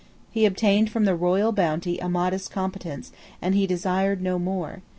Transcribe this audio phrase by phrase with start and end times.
[0.31, 4.81] He obtained from the royal bounty a modest competence; and he desired no more.